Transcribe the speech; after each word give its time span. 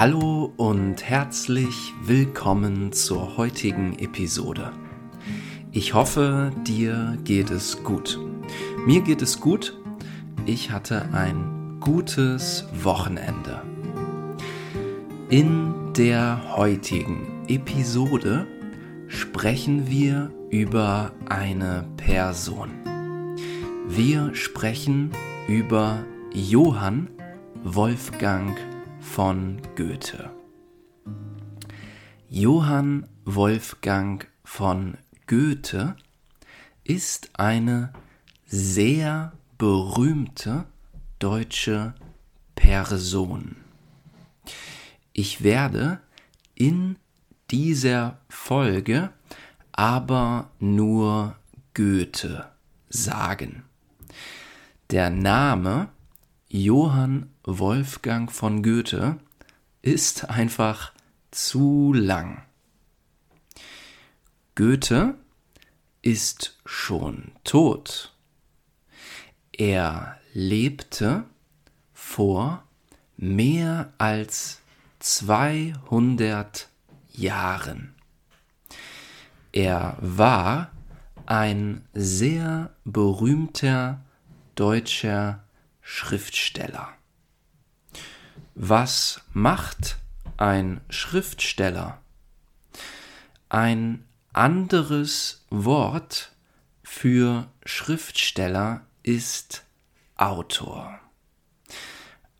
Hallo 0.00 0.50
und 0.56 1.04
herzlich 1.04 1.92
willkommen 2.02 2.90
zur 2.90 3.36
heutigen 3.36 3.98
Episode. 3.98 4.72
Ich 5.72 5.92
hoffe, 5.92 6.52
dir 6.66 7.18
geht 7.22 7.50
es 7.50 7.84
gut. 7.84 8.18
Mir 8.86 9.02
geht 9.02 9.20
es 9.20 9.40
gut. 9.40 9.78
Ich 10.46 10.70
hatte 10.70 11.10
ein 11.12 11.76
gutes 11.80 12.64
Wochenende. 12.82 13.60
In 15.28 15.92
der 15.94 16.56
heutigen 16.56 17.44
Episode 17.46 18.46
sprechen 19.06 19.86
wir 19.90 20.32
über 20.48 21.12
eine 21.28 21.84
Person. 21.98 22.70
Wir 23.86 24.34
sprechen 24.34 25.10
über 25.46 26.02
Johann 26.32 27.10
Wolfgang 27.64 28.56
von 29.00 29.60
Goethe. 29.76 30.30
Johann 32.28 33.08
Wolfgang 33.24 34.28
von 34.44 34.96
Goethe 35.26 35.96
ist 36.84 37.30
eine 37.34 37.92
sehr 38.46 39.32
berühmte 39.58 40.64
deutsche 41.18 41.94
Person. 42.54 43.56
Ich 45.12 45.42
werde 45.42 46.00
in 46.54 46.96
dieser 47.50 48.18
Folge 48.28 49.10
aber 49.72 50.50
nur 50.58 51.36
Goethe 51.74 52.50
sagen. 52.88 53.64
Der 54.90 55.10
Name 55.10 55.88
Johann 56.52 57.30
Wolfgang 57.44 58.28
von 58.28 58.64
Goethe 58.64 59.20
ist 59.82 60.30
einfach 60.30 60.92
zu 61.30 61.92
lang. 61.92 62.42
Goethe 64.56 65.14
ist 66.02 66.58
schon 66.64 67.30
tot. 67.44 68.12
Er 69.52 70.18
lebte 70.34 71.22
vor 71.94 72.64
mehr 73.16 73.92
als 73.98 74.60
200 74.98 76.68
Jahren. 77.12 77.94
Er 79.52 79.96
war 80.00 80.72
ein 81.26 81.84
sehr 81.94 82.74
berühmter 82.84 84.00
deutscher 84.56 85.44
Schriftsteller. 85.92 86.94
Was 88.54 89.22
macht 89.32 89.98
ein 90.36 90.80
Schriftsteller? 90.88 92.00
Ein 93.48 94.06
anderes 94.32 95.44
Wort 95.50 96.30
für 96.84 97.50
Schriftsteller 97.66 98.86
ist 99.02 99.64
Autor. 100.14 101.00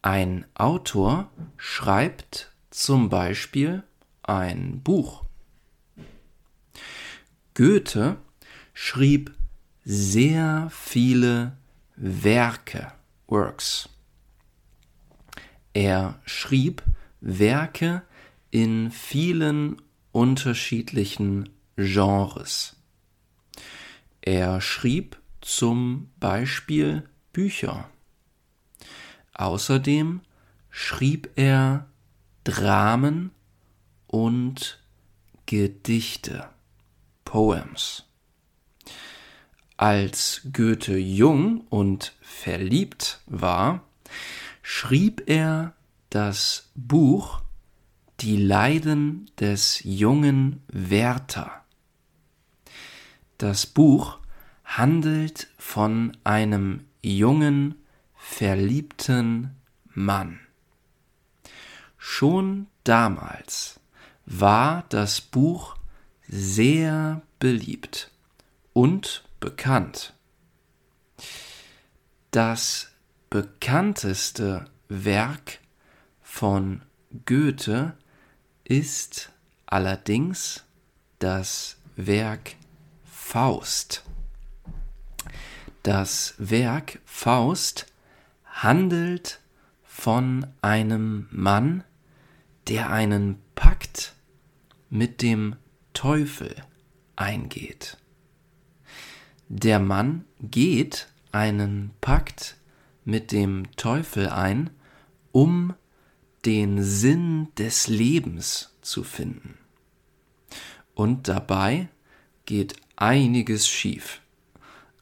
Ein 0.00 0.46
Autor 0.54 1.28
schreibt 1.56 2.52
zum 2.70 3.08
Beispiel 3.08 3.82
ein 4.22 4.80
Buch. 4.80 5.24
Goethe 7.54 8.16
schrieb 8.74 9.34
sehr 9.84 10.70
viele 10.70 11.58
Werke. 11.96 12.92
Works. 13.30 13.88
Er 15.72 16.20
schrieb 16.24 16.82
Werke 17.20 18.02
in 18.50 18.90
vielen 18.90 19.80
unterschiedlichen 20.12 21.48
Genres. 21.76 22.76
Er 24.20 24.60
schrieb 24.60 25.20
zum 25.40 26.10
Beispiel 26.18 27.08
Bücher. 27.32 27.88
Außerdem 29.34 30.20
schrieb 30.70 31.30
er 31.36 31.86
Dramen 32.44 33.30
und 34.08 34.82
Gedichte, 35.46 36.48
Poems. 37.24 38.09
Als 39.80 40.42
Goethe 40.52 40.98
jung 40.98 41.62
und 41.70 42.12
verliebt 42.20 43.22
war, 43.24 43.80
schrieb 44.60 45.22
er 45.24 45.72
das 46.10 46.68
Buch 46.74 47.40
Die 48.20 48.36
Leiden 48.36 49.30
des 49.40 49.80
jungen 49.82 50.62
Werther. 50.68 51.64
Das 53.38 53.64
Buch 53.64 54.18
handelt 54.66 55.48
von 55.56 56.14
einem 56.24 56.84
jungen, 57.02 57.74
verliebten 58.16 59.56
Mann. 59.94 60.40
Schon 61.96 62.66
damals 62.84 63.80
war 64.26 64.84
das 64.90 65.22
Buch 65.22 65.74
sehr 66.28 67.22
beliebt 67.38 68.10
und 68.74 69.24
bekannt. 69.40 70.14
Das 72.30 72.92
bekannteste 73.30 74.66
Werk 74.88 75.58
von 76.22 76.82
Goethe 77.26 77.96
ist 78.64 79.32
allerdings 79.66 80.64
das 81.18 81.76
Werk 81.96 82.54
Faust. 83.04 84.04
Das 85.82 86.34
Werk 86.38 87.00
Faust 87.04 87.86
handelt 88.44 89.40
von 89.82 90.46
einem 90.60 91.26
Mann, 91.30 91.84
der 92.68 92.90
einen 92.90 93.40
Pakt 93.54 94.14
mit 94.88 95.22
dem 95.22 95.56
Teufel 95.92 96.54
eingeht. 97.16 97.96
Der 99.52 99.80
Mann 99.80 100.26
geht 100.40 101.08
einen 101.32 101.90
Pakt 102.00 102.56
mit 103.04 103.32
dem 103.32 103.64
Teufel 103.74 104.28
ein, 104.28 104.70
um 105.32 105.74
den 106.44 106.84
Sinn 106.84 107.48
des 107.58 107.88
Lebens 107.88 108.76
zu 108.80 109.02
finden. 109.02 109.58
Und 110.94 111.26
dabei 111.26 111.88
geht 112.46 112.76
einiges 112.94 113.68
schief. 113.68 114.20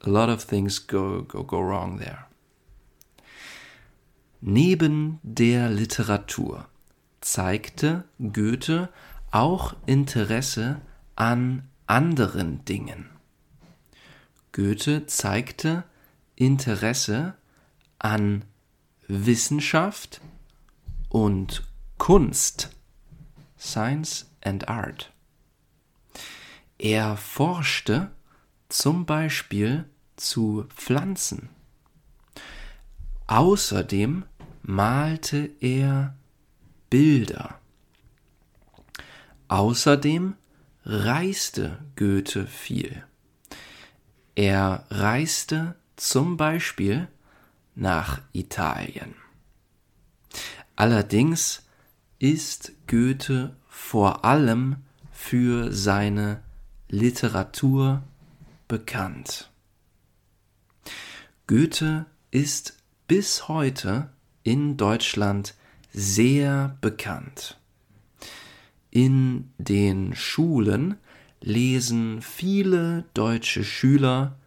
A 0.00 0.08
lot 0.08 0.30
of 0.30 0.46
things 0.46 0.86
go, 0.86 1.24
go, 1.28 1.44
go 1.44 1.58
wrong 1.58 1.98
there. 1.98 2.24
Neben 4.40 5.18
der 5.22 5.68
Literatur 5.68 6.66
zeigte 7.20 8.04
Goethe 8.18 8.88
auch 9.30 9.76
Interesse 9.84 10.80
an 11.16 11.68
anderen 11.86 12.64
Dingen. 12.64 13.17
Goethe 14.58 15.06
zeigte 15.06 15.84
Interesse 16.34 17.34
an 18.00 18.44
Wissenschaft 19.06 20.20
und 21.08 21.62
Kunst, 21.96 22.70
Science 23.56 24.26
and 24.42 24.68
Art. 24.68 25.12
Er 26.76 27.16
forschte 27.16 28.10
zum 28.68 29.06
Beispiel 29.06 29.84
zu 30.16 30.66
Pflanzen. 30.74 31.50
Außerdem 33.28 34.24
malte 34.62 35.50
er 35.60 36.16
Bilder. 36.90 37.60
Außerdem 39.46 40.34
reiste 40.84 41.78
Goethe 41.94 42.48
viel. 42.48 43.07
Er 44.38 44.84
reiste 44.90 45.74
zum 45.96 46.36
Beispiel 46.36 47.08
nach 47.74 48.20
Italien. 48.32 49.16
Allerdings 50.76 51.66
ist 52.20 52.70
Goethe 52.86 53.56
vor 53.68 54.24
allem 54.24 54.76
für 55.10 55.72
seine 55.72 56.40
Literatur 56.88 58.04
bekannt. 58.68 59.50
Goethe 61.48 62.06
ist 62.30 62.76
bis 63.08 63.48
heute 63.48 64.12
in 64.44 64.76
Deutschland 64.76 65.56
sehr 65.92 66.78
bekannt. 66.80 67.58
In 68.92 69.50
den 69.58 70.14
Schulen 70.14 70.96
lesen 71.40 72.22
viele 72.22 73.04
deutsche 73.14 73.64
Schüler 73.64 74.38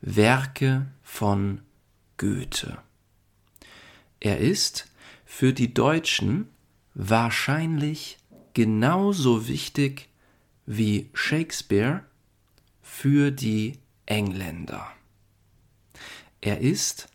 Werke 0.00 0.86
von 1.02 1.60
Goethe. 2.16 2.78
Er 4.20 4.38
ist 4.38 4.88
für 5.24 5.52
die 5.52 5.72
Deutschen 5.74 6.48
wahrscheinlich 6.94 8.18
genauso 8.54 9.48
wichtig 9.48 10.08
wie 10.66 11.10
Shakespeare 11.14 12.04
für 12.82 13.30
die 13.30 13.78
Engländer. 14.06 14.86
Er 16.40 16.60
ist 16.60 17.08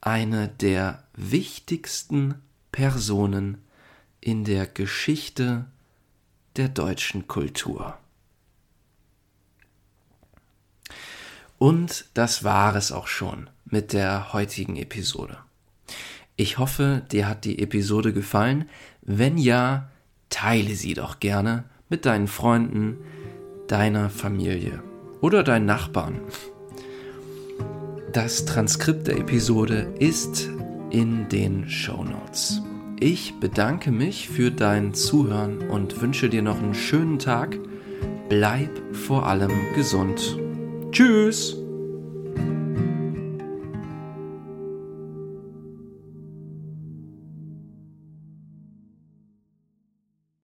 eine 0.00 0.48
der 0.48 1.04
wichtigsten 1.14 2.36
Personen 2.70 3.58
in 4.20 4.44
der 4.44 4.66
Geschichte 4.66 5.66
der 6.56 6.68
deutschen 6.68 7.26
Kultur. 7.28 7.98
Und 11.58 12.06
das 12.14 12.44
war 12.44 12.76
es 12.76 12.92
auch 12.92 13.08
schon 13.08 13.50
mit 13.64 13.92
der 13.92 14.32
heutigen 14.32 14.76
Episode. 14.76 15.38
Ich 16.36 16.58
hoffe, 16.58 17.02
dir 17.10 17.28
hat 17.28 17.44
die 17.44 17.58
Episode 17.58 18.12
gefallen. 18.12 18.68
Wenn 19.02 19.38
ja, 19.38 19.90
teile 20.30 20.74
sie 20.76 20.94
doch 20.94 21.18
gerne 21.18 21.64
mit 21.88 22.06
deinen 22.06 22.28
Freunden, 22.28 22.98
deiner 23.66 24.08
Familie 24.08 24.82
oder 25.20 25.42
deinen 25.42 25.66
Nachbarn. 25.66 26.20
Das 28.12 28.44
Transkript 28.44 29.08
der 29.08 29.18
Episode 29.18 29.92
ist 29.98 30.48
in 30.90 31.28
den 31.28 31.68
Show 31.68 32.04
Notes. 32.04 32.62
Ich 33.00 33.34
bedanke 33.38 33.92
mich 33.92 34.28
für 34.28 34.50
dein 34.50 34.94
Zuhören 34.94 35.68
und 35.68 36.00
wünsche 36.00 36.28
dir 36.28 36.42
noch 36.42 36.58
einen 36.58 36.74
schönen 36.74 37.18
Tag. 37.18 37.58
Bleib 38.28 38.70
vor 38.92 39.26
allem 39.26 39.52
gesund. 39.74 40.38
Tschüss! 40.90 41.57